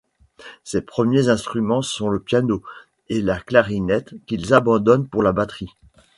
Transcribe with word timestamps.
Ses 0.63 0.81
premiers 0.81 1.29
instruments 1.29 1.83
sont 1.83 2.09
le 2.09 2.19
piano 2.19 2.63
et 3.09 3.21
la 3.21 3.39
clarinette 3.39 4.15
qu'il 4.25 4.51
abandonne 4.51 5.07
pour 5.07 5.21
la 5.21 5.31
batterie. 5.31 5.75